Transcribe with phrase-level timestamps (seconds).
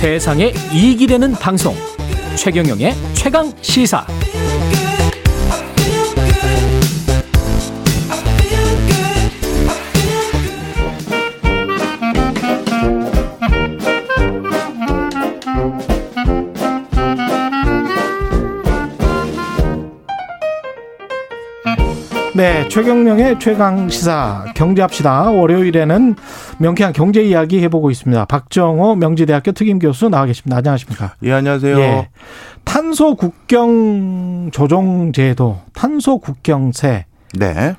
[0.00, 1.74] 세상에 이익이 되는 방송.
[2.34, 4.06] 최경영의 최강 시사
[22.34, 25.30] 네, 최경령의 최강 시사 경제합시다.
[25.30, 26.14] 월요일에는
[26.58, 28.24] 명쾌한 경제 이야기 해보고 있습니다.
[28.26, 30.58] 박정호 명지대학교 특임 교수 나와 계십니다.
[30.58, 31.14] 안녕하십니까?
[31.24, 31.78] 예, 안녕하세요.
[31.80, 32.08] 예,
[32.64, 37.06] 탄소 국경 조정 제도, 탄소 국경세.
[37.36, 37.74] 네.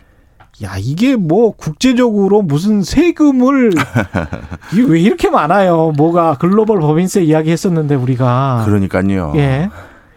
[0.63, 3.71] 야, 이게 뭐 국제적으로 무슨 세금을
[4.73, 5.93] 이게 왜 이렇게 많아요?
[5.95, 9.33] 뭐가 글로벌 법인세 이야기 했었는데 우리가 그러니까요.
[9.37, 9.69] 예.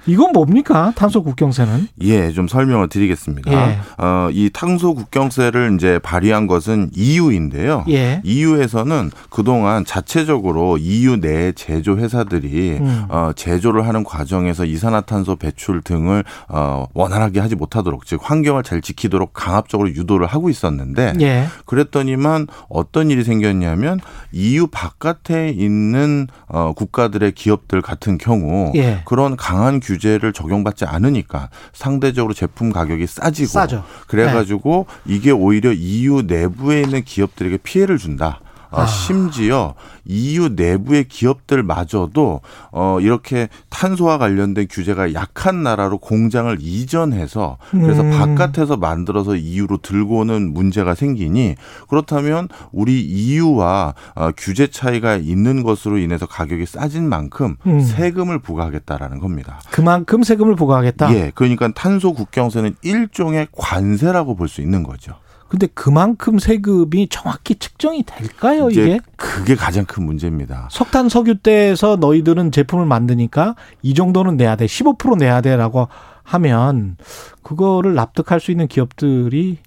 [0.06, 0.92] 이건 뭡니까?
[0.96, 1.88] 탄소 국경세는?
[2.02, 3.50] 예, 좀 설명을 드리겠습니다.
[3.52, 3.78] 예.
[3.98, 7.84] 어, 이 탄소 국경세를 이제 발의한 것은 EU인데요.
[7.88, 8.20] 예.
[8.24, 13.04] EU에서는 그동안 자체적으로 EU 내 제조 회사들이 음.
[13.08, 19.32] 어, 제조를 하는 과정에서 이산화탄소 배출 등을 어, 원활하게 하지 못하도록 즉 환경을 잘 지키도록
[19.32, 21.46] 강압적으로 유도를 하고 있었는데 예.
[21.64, 24.00] 그랬더니만 어떤 일이 생겼냐면
[24.32, 29.00] EU 바깥에 있는 어, 국가들의 기업들 같은 경우 예.
[29.04, 33.84] 그런 강한 규 규제를 적용받지 않으니까 상대적으로 제품 가격이 싸지고 싸죠.
[34.06, 35.14] 그래가지고 네.
[35.14, 38.40] 이게 오히려 EU 내부에 있는 기업들에게 피해를 준다.
[38.74, 38.82] 아.
[38.82, 38.86] 아.
[38.86, 39.74] 심지어
[40.06, 42.40] EU 내부의 기업들마저도
[42.72, 48.10] 어 이렇게 탄소와 관련된 규제가 약한 나라로 공장을 이전해서 그래서 음.
[48.10, 51.56] 바깥에서 만들어서 EU로 들고 오는 문제가 생기니
[51.88, 57.80] 그렇다면 우리 EU와 어, 규제 차이가 있는 것으로 인해서 가격이 싸진 만큼 음.
[57.80, 59.60] 세금을 부과하겠다라는 겁니다.
[59.70, 61.14] 그만큼 세금을 부과하겠다.
[61.14, 65.14] 예, 그러니까 탄소 국경세는 일종의 관세라고 볼 수 있는 거죠.
[65.48, 68.98] 근데 그만큼 세금이 정확히 측정이 될까요, 이게?
[69.16, 70.68] 그게 가장 큰 문제입니다.
[70.70, 74.66] 석탄 석유 때에서 너희들은 제품을 만드니까 이 정도는 내야 돼.
[74.66, 75.88] 15% 내야 돼라고
[76.24, 76.96] 하면
[77.42, 79.58] 그거를 납득할 수 있는 기업들이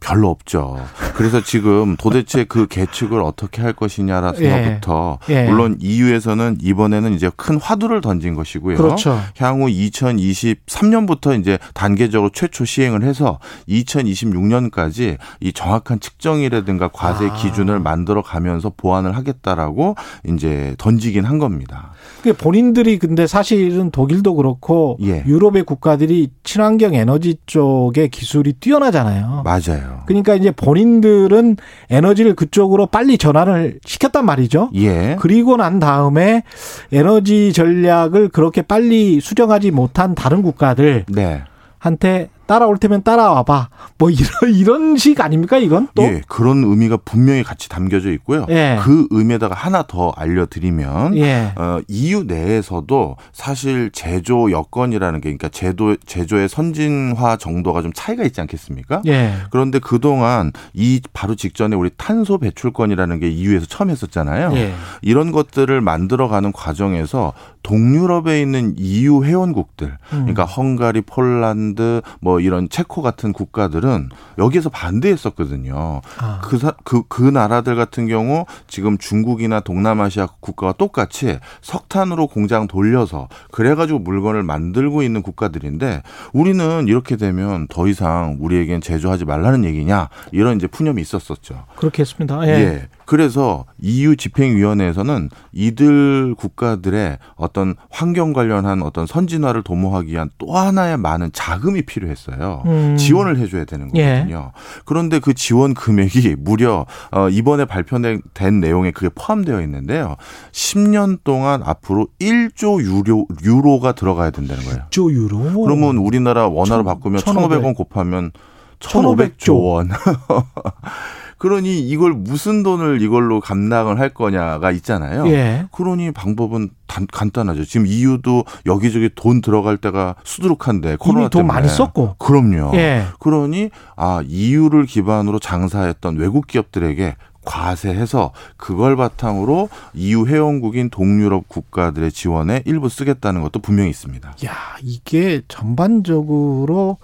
[0.00, 0.84] 별로 없죠.
[1.14, 5.34] 그래서 지금 도대체 그 계측을 어떻게 할 것이냐라서부터 예.
[5.34, 5.48] 예.
[5.48, 8.76] 물론 EU에서는 이번에는 이제 큰 화두를 던진 것이고요.
[8.76, 9.20] 그렇죠.
[9.36, 17.34] 향후 2023년부터 이제 단계적으로 최초 시행을 해서 2026년까지 이 정확한 측정이라든가 과세 아.
[17.34, 19.96] 기준을 만들어 가면서 보완을 하겠다라고
[20.26, 21.91] 이제 던지긴 한 겁니다.
[22.38, 25.24] 본인들이 근데 사실은 독일도 그렇고 예.
[25.26, 29.42] 유럽의 국가들이 친환경 에너지 쪽의 기술이 뛰어나잖아요.
[29.44, 30.02] 맞아요.
[30.06, 31.56] 그러니까 이제 본인들은
[31.90, 34.70] 에너지를 그쪽으로 빨리 전환을 시켰단 말이죠.
[34.76, 35.16] 예.
[35.18, 36.44] 그리고 난 다음에
[36.92, 41.42] 에너지 전략을 그렇게 빨리 수정하지 못한 다른 국가들 네.
[41.78, 43.70] 한테 따라올 테면 따라와봐.
[43.96, 46.02] 뭐 이런 이런 식 아닙니까 이건 또?
[46.02, 48.44] 예, 그런 의미가 분명히 같이 담겨져 있고요.
[48.50, 48.78] 예.
[48.82, 51.52] 그 의미에다가 하나 더 알려드리면 예.
[51.56, 58.42] 어, EU 내에서도 사실 제조 여건이라는 게 그러니까 제도 제조의 선진화 정도가 좀 차이가 있지
[58.42, 59.00] 않겠습니까?
[59.06, 59.32] 예.
[59.50, 64.52] 그런데 그 동안 이 바로 직전에 우리 탄소 배출권이라는 게 EU에서 처음 했었잖아요.
[64.56, 64.74] 예.
[65.00, 67.32] 이런 것들을 만들어가는 과정에서
[67.62, 69.96] 동유럽에 있는 EU 회원국들, 음.
[70.08, 76.00] 그러니까 헝가리, 폴란드, 뭐 이런 체코 같은 국가들은 여기에서 반대했었거든요.
[76.18, 76.40] 아.
[76.42, 84.00] 그, 그, 그 나라들 같은 경우 지금 중국이나 동남아시아 국가와 똑같이 석탄으로 공장 돌려서 그래가지고
[84.00, 86.02] 물건을 만들고 있는 국가들인데
[86.32, 91.64] 우리는 이렇게 되면 더 이상 우리에겐 제조하지 말라는 얘기냐 이런 이제 푸념이 있었었죠.
[91.76, 92.46] 그렇게 했습니다.
[92.48, 92.50] 예.
[92.50, 92.88] 예.
[93.06, 101.30] 그래서 EU 집행위원회에서는 이들 국가들의 어떤 환경 관련한 어떤 선진화를 도모하기 위한 또 하나의 많은
[101.32, 102.62] 자금이 필요했어요.
[102.66, 102.96] 음.
[102.96, 104.14] 지원을 해줘야 되는 예.
[104.14, 104.52] 거거든요.
[104.54, 104.60] 예.
[104.84, 108.22] 그런데 그 지원 금액이 무려 어, 이번에 발표된
[108.60, 110.16] 내용에 그게 포함되어 있는데요.
[110.52, 114.80] 10년 동안 앞으로 1조 유로, 유로가 들어가야 된다는 거예요.
[114.90, 115.62] 1조 유로?
[115.62, 118.32] 그러면 우리나라 원화로 바꾸면 1,500원 곱하면
[118.80, 119.90] 1,500조 원.
[121.42, 125.26] 그러니 이걸 무슨 돈을 이걸로 감당을 할 거냐가 있잖아요.
[125.26, 125.66] 예.
[125.72, 127.64] 그러니 방법은 단, 간단하죠.
[127.64, 132.14] 지금 EU도 여기저기 돈 들어갈 때가 수두룩한데 코로나 돈 많이 썼고.
[132.18, 132.70] 그럼요.
[132.76, 133.06] 예.
[133.18, 142.62] 그러니 아 EU를 기반으로 장사했던 외국 기업들에게 과세해서 그걸 바탕으로 EU 회원국인 동유럽 국가들의 지원에
[142.66, 144.28] 일부 쓰겠다는 것도 분명히 있습니다.
[144.46, 146.98] 야, 이게 전반적으로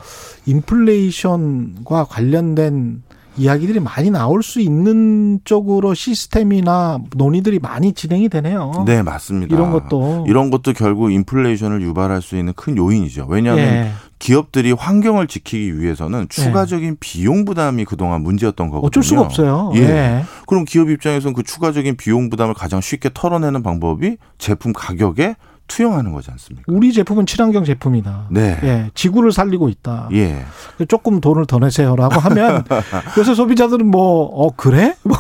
[0.46, 3.02] 인플레이션과 관련된
[3.38, 8.85] 이야기들이 많이 나올 수 있는 쪽으로 시스템이나 논의들이 많이 진행이 되네요.
[8.87, 9.55] 네, 맞습니다.
[9.55, 13.26] 이런 것도 이런 것도 결국 인플레이션을 유발할 수 있는 큰 요인이죠.
[13.29, 13.90] 왜냐하면 예.
[14.19, 16.96] 기업들이 환경을 지키기 위해서는 추가적인 예.
[16.99, 18.87] 비용 부담이 그동안 문제였던 거거든요.
[18.87, 19.73] 어쩔 수가 없어요.
[19.76, 19.81] 예.
[19.81, 20.25] 예.
[20.46, 25.37] 그럼 기업 입장에서는 그 추가적인 비용 부담을 가장 쉽게 털어내는 방법이 제품 가격에
[25.68, 26.64] 투영하는 거지 않습니까?
[26.66, 28.28] 우리 제품은 친환경 제품이다.
[28.30, 28.58] 네.
[28.64, 30.08] 예, 지구를 살리고 있다.
[30.12, 30.44] 예.
[30.88, 32.64] 조금 돈을 더 내세요라고 하면
[33.16, 34.96] 요새 소비자들은 뭐, 어, 그래?
[35.04, 35.16] 뭐,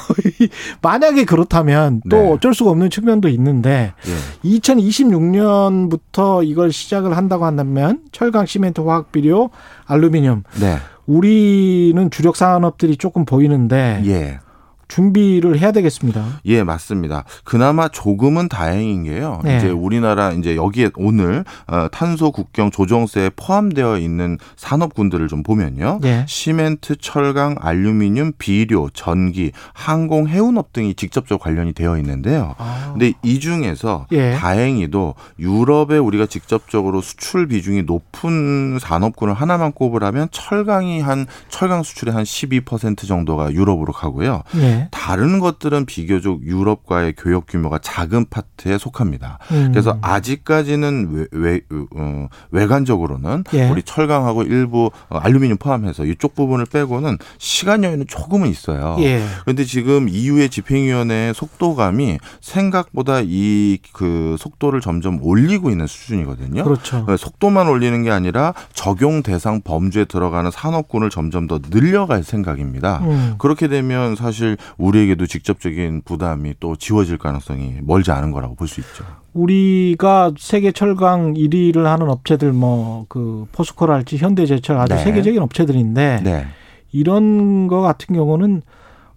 [0.82, 2.32] 만약에 그렇다면 또 네.
[2.32, 4.48] 어쩔 수가 없는 측면도 있는데 예.
[4.48, 9.50] 2026년부터 이걸 시작을 한다고 한다면 철강, 시멘트, 화학 비료,
[9.86, 10.42] 알루미늄.
[10.60, 10.78] 네.
[11.06, 14.40] 우리는 주력 산업들이 조금 보이는데 예.
[14.88, 16.40] 준비를 해야 되겠습니다.
[16.46, 17.24] 예, 맞습니다.
[17.44, 19.40] 그나마 조금은 다행인 게요.
[19.44, 19.58] 네.
[19.58, 25.98] 이제 우리나라 이제 여기에 오늘 어, 탄소 국경 조정세에 포함되어 있는 산업군들을 좀 보면요.
[26.02, 26.24] 네.
[26.26, 32.54] 시멘트, 철강, 알루미늄, 비료, 전기, 항공, 해운업 등이 직접적으로 관련이 되어 있는데요.
[32.58, 32.90] 아.
[32.92, 34.32] 근데 이 중에서 예.
[34.32, 42.24] 다행히도 유럽에 우리가 직접적으로 수출 비중이 높은 산업군을 하나만 꼽으라면 철강이 한 철강 수출의 한
[42.24, 44.42] 12% 정도가 유럽으로 가고요.
[44.54, 44.77] 네.
[44.90, 49.38] 다른 것들은 비교적 유럽과의 교역 규모가 작은 파트에 속합니다.
[49.50, 49.68] 음.
[49.72, 51.60] 그래서 아직까지는 외, 외,
[51.96, 53.68] 어, 외관적으로는 예.
[53.68, 58.96] 우리 철강하고 일부 어, 알루미늄 포함해서 이쪽 부분을 빼고는 시간 여유는 조금은 있어요.
[59.00, 59.24] 예.
[59.42, 66.64] 그런데 지금 EU의 집행위원회의 속도감이 생각보다 이 그 속도를 점점 올리고 있는 수준이거든요.
[66.64, 67.04] 그렇죠.
[67.16, 73.00] 속도만 올리는 게 아니라 적용 대상 범주에 들어가는 산업군을 점점 더 늘려갈 생각입니다.
[73.02, 73.34] 음.
[73.38, 79.04] 그렇게 되면 사실 우리에게도 직접적인 부담이 또 지워질 가능성이 멀지 않은 거라고 볼 수 있죠.
[79.34, 85.02] 우리가 세계 철강 1위를 하는 업체들 뭐 그 포스코랄지 현대제철 아주 네.
[85.02, 86.46] 세계적인 업체들인데 네.
[86.92, 88.62] 이런 거 같은 경우는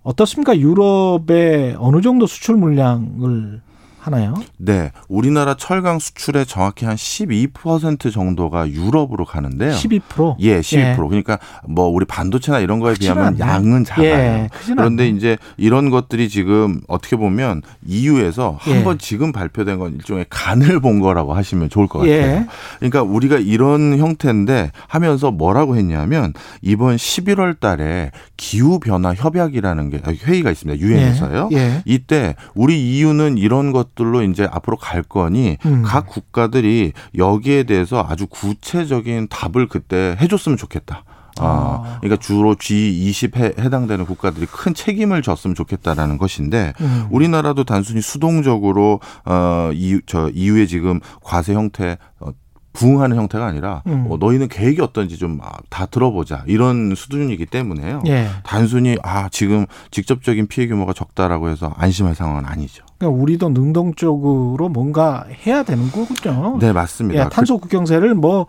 [0.03, 0.57] 어떻습니까?
[0.57, 3.61] 유럽에 어느 정도 수출 물량을
[4.01, 4.33] 하나요?
[4.57, 4.91] 네.
[5.07, 9.73] 우리나라 철강 수출의 정확히 한 12% 정도가 유럽으로 가는데요.
[9.73, 10.37] 12%?
[10.39, 10.77] 예, 12%.
[10.79, 10.95] 예.
[10.97, 11.37] 그러니까
[11.67, 13.39] 뭐 우리 반도체나 이런 거에 비하면 않네.
[13.39, 14.07] 양은 작아요.
[14.07, 15.15] 예, 그런데 않네.
[15.15, 18.73] 이제 이런 것들이 지금 어떻게 보면 EU에서 예.
[18.73, 22.15] 한번 지금 발표된 건 일종의 간을 본 거라고 하시면 좋을 것 같아요.
[22.15, 22.47] 예.
[22.79, 26.33] 그러니까 우리가 이런 형태인데 하면서 뭐라고 했냐면
[26.63, 30.81] 이번 11월 달에 기후 변화 협약이라는 게 회의가 있습니다.
[30.81, 31.49] 유엔에서요.
[31.53, 31.83] 예.
[31.85, 35.83] 이때 우리 EU는 이런 것 것들로 이제 앞으로 갈 거니 음.
[35.83, 41.03] 각 국가들이 여기에 대해서 아주 구체적인 답을 그때 해줬으면 좋겠다.
[41.39, 41.97] 아, 아.
[42.01, 47.07] 그러니까 주로 G20에 해당되는 국가들이 큰 책임을 졌으면 좋겠다라는 것인데 음.
[47.09, 52.31] 우리나라도 단순히 수동적으로 어 이저 EU의 지금 과세 형태 어,
[52.73, 54.07] 부응하는 형태가 아니라 음.
[54.09, 55.39] 어, 너희는 계획이 어떤지 좀
[55.69, 58.03] 다 들어보자 이런 수준이기 때문에요.
[58.07, 58.27] 예.
[58.43, 62.83] 단순히 아 지금 직접적인 피해 규모가 적다라고 해서 안심할 상황은 아니죠.
[62.97, 66.57] 그러니까 우리도 능동적으로 뭔가 해야 되는 거군요.
[66.59, 67.25] 네 맞습니다.
[67.25, 68.47] 예, 탄소 국경세를 뭐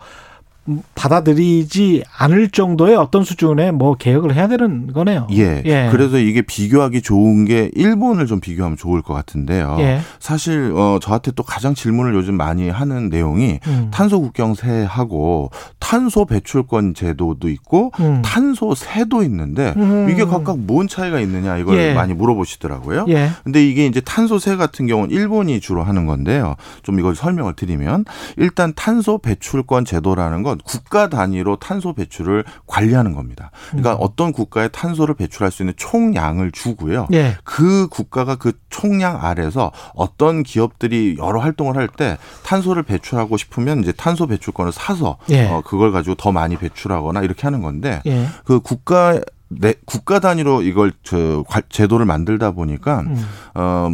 [0.95, 5.27] 받아들이지 않을 정도의 어떤 수준의 뭐 개혁을 해야 되는 거네요.
[5.31, 5.61] 예.
[5.65, 5.89] 예.
[5.91, 9.75] 그래서 이게 비교하기 좋은 게 일본을 좀 비교하면 좋을 것 같은데요.
[9.79, 9.99] 예.
[10.19, 13.89] 사실 어 저한테 또 가장 질문을 요즘 많이 하는 내용이 음.
[13.91, 18.21] 탄소 국경세하고 탄소 배출권 제도도 있고 음.
[18.23, 20.07] 탄소 세도 있는데 음.
[20.09, 21.93] 이게 각각 뭔 차이가 있느냐 이걸 예.
[21.93, 23.05] 많이 물어보시더라고요.
[23.09, 23.31] 예.
[23.43, 26.55] 근데 이게 이제 탄소세 같은 경우는 일본이 주로 하는 건데요.
[26.83, 28.05] 좀 이걸 설명을 드리면
[28.37, 33.51] 일단 탄소 배출권 제도라는 건 국가 단위로 탄소 배출을 관리하는 겁니다.
[33.69, 33.97] 그러니까 음.
[33.99, 37.07] 어떤 국가에 탄소를 배출할 수 있는 총량을 주고요.
[37.13, 37.37] 예.
[37.43, 43.91] 그 국가가 그 총량 아래서 어떤 기업들이 여러 활동을 할 때 탄소를 배출하고 싶으면 이제
[43.91, 45.47] 탄소 배출권을 사서 예.
[45.47, 48.27] 어, 그걸 가지고 더 많이 배출하거나 이렇게 하는 건데 예.
[48.45, 49.19] 그 국가
[49.49, 53.25] 내 국가 단위로 이걸 저 제도를 만들다 보니까 음.
[53.53, 53.89] 어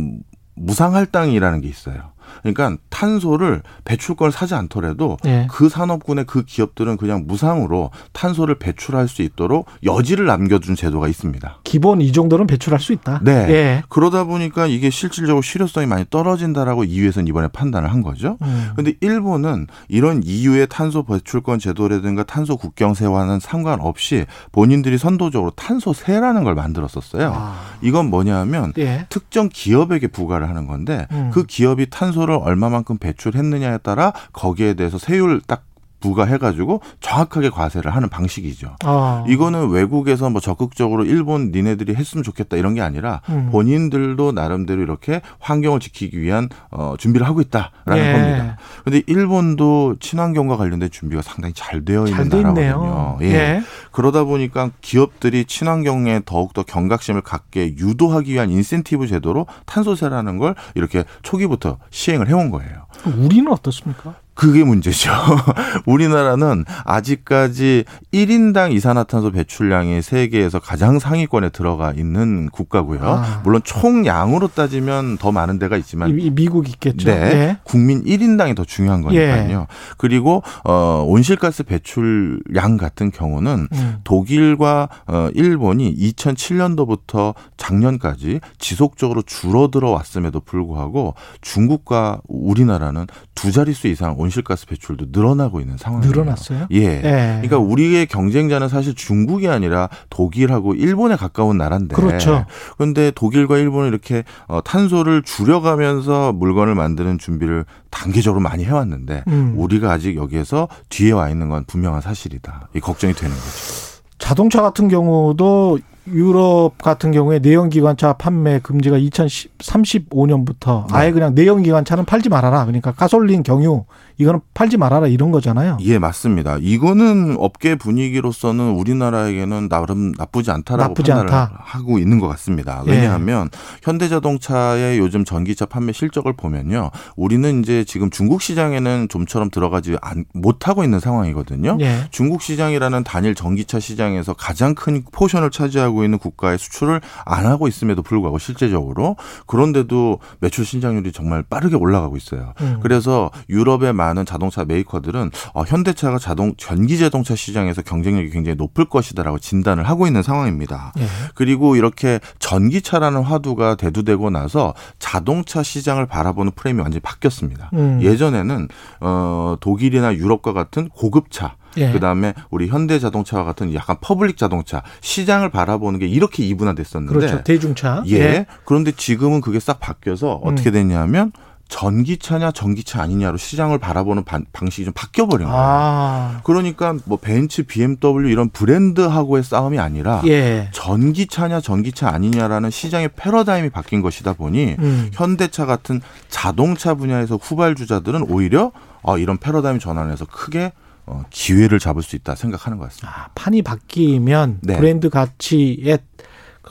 [0.55, 2.11] 무상할당이라는 게 있어요.
[2.41, 5.47] 그러니까 탄소를 배출권을 사지 않더라도 예.
[5.49, 11.59] 그 산업군의 그 기업들은 그냥 무상으로 탄소를 배출할 수 있도록 여지를 남겨준 제도가 있습니다.
[11.63, 13.21] 기본 이 정도는 배출할 수 있다.
[13.23, 13.31] 네.
[13.49, 13.83] 예.
[13.89, 18.37] 그러다 보니까 이게 실질적으로 실효성이 많이 떨어진다라고 EU에서는 이번에 판단을 한 거죠.
[18.75, 18.97] 그런데 음.
[19.01, 27.31] 일본은 이런 EU의 탄소 배출권 제도라든가 탄소 국경세와는 상관없이 본인들이 선도적으로 탄소세라는 걸 만들었었어요.
[27.35, 27.55] 아.
[27.81, 29.05] 이건 뭐냐하면 예.
[29.09, 31.31] 특정 기업에게 부과를 하는 건데 음.
[31.33, 35.63] 그 기업이 탄소 탄소를 얼마만큼 배출했느냐에 따라 거기에 대해서 세율 딱
[35.99, 38.75] 부과해가지고 정확하게 과세를 하는 방식이죠.
[38.85, 39.25] 아.
[39.27, 43.49] 이거는 외국에서 뭐 적극적으로 일본 니네들이 했으면 좋겠다 이런 게 아니라 음.
[43.51, 48.13] 본인들도 나름대로 이렇게 환경을 지키기 위한 어, 준비를 하고 있다라는 예.
[48.13, 48.57] 겁니다.
[48.89, 53.17] 그런데 일본도 친환경과 관련된 준비가 상당히 잘 되어 있는 잘 나라거든요.
[53.21, 53.25] 예.
[53.25, 53.63] 예.
[53.91, 61.77] 그러다 보니까 기업들이 친환경에 더욱더 경각심을 갖게 유도하기 위한 인센티브 제도로 탄소세라는 걸 이렇게 초기부터
[61.91, 62.87] 시행을 해온 거예요.
[63.05, 64.15] 우리는 어떻습니까?
[64.39, 65.11] 그게 문제죠.
[65.85, 73.01] 우리나라는 아직까지 1인당 이산화탄소 배출량이 세계에서 가장 상위권에 들어가 있는 국가고요.
[73.03, 73.41] 아.
[73.43, 77.09] 물론 총량으로 따지면 더 많은 데가 있지만 미, 국 있겠죠.
[77.09, 77.15] 네.
[77.15, 77.57] 예.
[77.65, 79.59] 국민 1인당이 더 중요한 거니까요.
[79.59, 79.67] 예.
[79.97, 83.97] 그리고 어 온실가스 배출량 같은 경우는 음.
[84.05, 93.05] 독일과 어 일본이 2007년도부터 작년까지 지속적으로 줄어들어 왔음에도 불구하고 중국과 우리나라는
[93.35, 96.11] 두 자릿수 이상 온 실가스 배출도 늘어나고 있는 상황이에요.
[96.11, 96.67] 늘어났어요?
[96.71, 96.77] 예.
[96.81, 97.01] 예.
[97.41, 101.95] 그러니까 우리의 경쟁자는 사실 중국이 아니라 독일하고 일본에 가까운 나라인데.
[101.95, 102.45] 그렇죠.
[102.77, 109.53] 그런데 독일과 일본은 이렇게 어, 탄소를 줄여가면서 물건을 만드는 준비를 단계적으로 많이 해왔는데 음.
[109.57, 112.69] 우리가 아직 여기에서 뒤에 와 있는 건 분명한 사실이다.
[112.75, 113.89] 이 걱정이 되는 거죠.
[114.17, 120.97] 자동차 같은 경우도 유럽 같은 경우에 내연기관차 판매 금지가 2035년부터 네.
[120.97, 122.65] 아예 그냥 내연기관차는 팔지 말아라.
[122.65, 123.85] 그러니까 가솔린 경유
[124.19, 125.77] 이거는 팔지 말아라 이런 거잖아요.
[125.79, 126.57] 예, 맞습니다.
[126.59, 131.53] 이거는 업계 분위기로서는 우리나라에게는 나름 나쁘지 않다라고 나쁘지 않다.
[131.55, 132.83] 하고 있는 것 같습니다.
[132.87, 132.91] 예.
[132.91, 133.59] 왜냐하면 예.
[133.83, 139.95] 현대자동차의 요즘 전기차 판매 실적을 보면요, 우리는 이제 지금 중국 시장에는 좀처럼 들어가지
[140.33, 141.77] 못하고 있는 상황이거든요.
[141.79, 142.01] 예.
[142.11, 148.01] 중국 시장이라는 단일 전기차 시장에서 가장 큰 포션을 차지하고 있는 국가의 수출을 안 하고 있음에도
[148.01, 152.51] 불구하고 실제적으로 그런데도 매출 신장률이 정말 빠르게 올라가고 있어요.
[152.59, 152.79] 음.
[152.81, 159.39] 그래서 유럽의 많은 자동차 메이커들은 어, 현대차가 자동 전기 자동차 시장에서 경쟁력이 굉장히 높을 것이다라고
[159.39, 160.93] 진단을 하고 있는 상황입니다.
[160.95, 161.05] 네.
[161.35, 167.69] 그리고 이렇게 전기차라는 화두가 대두되고 나서 자동차 시장을 바라보는 프레임이 완전히 바뀌었습니다.
[167.73, 167.99] 음.
[168.01, 168.67] 예전에는
[169.01, 171.91] 어 독일이나 유럽과 같은 고급차 예.
[171.91, 177.43] 그다음에 우리 현대 자동차와 같은 약간 public 자동차 시장을 바라보는 게 이렇게 이분화됐었는데 그렇죠.
[177.43, 178.03] 대중차.
[178.07, 178.19] 예.
[178.19, 178.45] 예.
[178.65, 180.73] 그런데 지금은 그게 싹 바뀌어서 어떻게 음.
[180.73, 181.31] 됐냐면
[181.69, 185.61] 전기차냐 전기차 아니냐로 시장을 바라보는 반, 방식이 좀 바뀌어 버린 거예요.
[185.61, 186.41] 아.
[186.43, 190.69] 그러니까 뭐 벤츠, BMW 이런 브랜드하고의 싸움이 아니라 예.
[190.73, 195.11] 전기차냐 전기차 아니냐라는 시장의 패러다임이 바뀐 것이다 보니 음.
[195.13, 198.71] 현대차 같은 자동차 분야에서 후발주자들은 오히려
[199.01, 200.73] 어, 이런 패러다임 전환에서 크게
[201.05, 203.09] 어, 기회를 잡을 수 있다 생각하는 것 같습니다.
[203.09, 204.77] 아, 판이 바뀌면 네.
[204.77, 205.99] 브랜드 가치에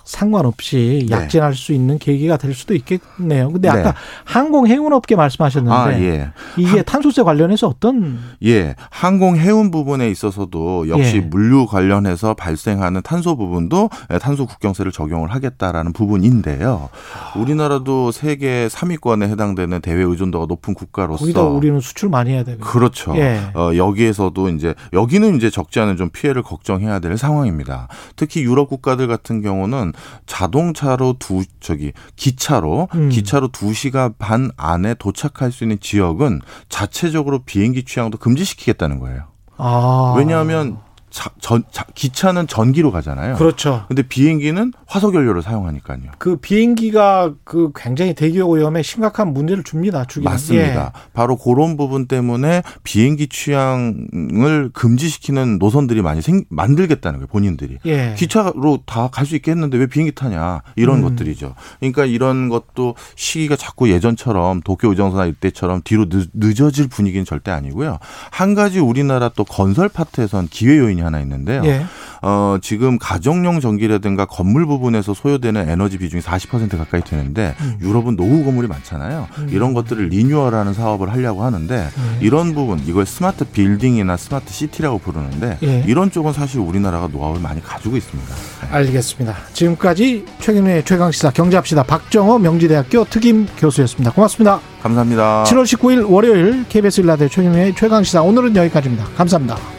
[0.09, 1.15] 상관없이 네.
[1.15, 1.57] 약진할 네.
[1.57, 3.53] 수 있는 계기가 될 수도 있겠네요.
[3.53, 3.99] 근데 아까 네.
[4.25, 6.31] 항공 해운업계 말씀하셨는데 아, 예.
[6.57, 11.21] 이게 탄소세 관련해서 어떤 예, 항공 해운 부분에 있어서도 역시 예.
[11.21, 13.91] 물류 관련해서 발생하는 탄소 부분도
[14.23, 16.89] 탄소 국경세를 적용을 하겠다라는 부분인데요.
[17.37, 23.15] 우리나라도 세계 3위권에 해당되는 대외 의존도가 높은 국가로서 거기다 우리는 수출 많이 해야 되고 그렇죠.
[23.17, 23.41] 예.
[23.55, 27.89] 어, 여기에서도 이제 여기는 이제 적지 않은 좀 피해를 걱정해야 될 상황입니다.
[28.17, 29.93] 특히 유럽 국가들 같은 경우는
[30.27, 33.09] 자동차로 두 저기 기차로 음.
[33.09, 39.25] 기차로 두 시간 반 안에 도착할 수 있는 지역은 자체적으로 비행기 취향도 금지시키겠다는 거예요.
[39.57, 40.15] 아.
[40.17, 40.79] 왜냐하면
[41.19, 43.35] 자, 전, 자, 기차는 전기로 가잖아요.
[43.35, 43.85] 그렇죠.
[43.89, 45.99] 근데 비행기는 화석 연료를 사용하니까요.
[46.19, 50.05] 그 비행기가 그 굉장히 대기 오염에 심각한 문제를 줍니다.
[50.05, 50.31] 주기는.
[50.31, 50.93] 맞습니다.
[50.95, 51.01] 예.
[51.15, 57.27] 바로 그런 부분 때문에 비행기 취향을 금지시키는 노선들이 많이 생, 만들겠다는 거예요.
[57.27, 57.79] 본인들이.
[57.87, 58.15] 예.
[58.17, 61.03] 기차로 다 갈 수 있겠는데 왜 비행기 타냐 이런 음.
[61.03, 61.55] 것들이죠.
[61.81, 67.99] 그러니까 이런 것도 시기가 자꾸 예전처럼 도쿄 의정선나 이때처럼 뒤로 늦, 어질 분위기는 절대 아니고요.
[68.31, 71.63] 한 가지 우리나라 또 건설 파트에선 기회 요인이 하나 있는데요.
[71.65, 71.85] 예.
[72.23, 77.79] 어, 지금 가정용 전기라든가 건물 부분에서 소요되는 에너지 비중이 40% 가까이 되는데 음.
[77.81, 79.29] 유럽은 노후 건물이 많잖아요.
[79.39, 79.49] 음.
[79.51, 82.25] 이런 것들을 리뉴얼하는 사업을 하려고 하는데 예.
[82.25, 85.85] 이런 부분 이걸 스마트 빌딩이나 스마트 시티라고 부르는데 예.
[85.87, 88.35] 이런 쪽은 사실 우리나라가 노하우를 많이 가지고 있습니다.
[88.35, 88.69] 네.
[88.71, 89.37] 알겠습니다.
[89.53, 94.13] 지금까지 최경영의 최강시사 경제합시다 박정호 명지대학교 특임 교수였습니다.
[94.13, 94.61] 고맙습니다.
[94.83, 95.45] 감사합니다.
[95.45, 99.05] 7월 19일 월요일 KBS 1라디오 최경영의 최강시사 오늘은 여기까지입니다.
[99.17, 99.78] 감사합니다.